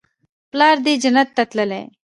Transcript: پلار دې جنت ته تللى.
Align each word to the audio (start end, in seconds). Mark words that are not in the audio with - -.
پلار 0.51 0.75
دې 0.85 0.93
جنت 1.03 1.29
ته 1.35 1.43
تللى. 1.51 1.81